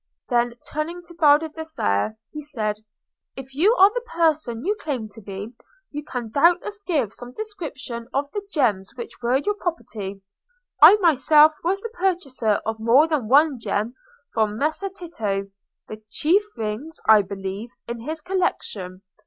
[0.29, 2.77] Then turning to Baldassarre, he said,
[3.35, 5.53] "If you are the person you claim to be,
[5.91, 10.23] you can doubtless give some description of the gems which were your property.
[10.81, 13.93] I myself was the purchaser of more than one gem
[14.33, 19.03] from Messer Tito—the chief rings, I believe, in his collection.